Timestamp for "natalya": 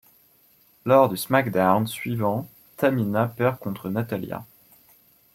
3.87-4.43